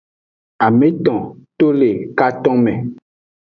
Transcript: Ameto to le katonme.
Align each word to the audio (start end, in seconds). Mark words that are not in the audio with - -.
Ameto 0.67 1.13
to 1.59 1.69
le 1.79 1.93
katonme. 2.23 2.79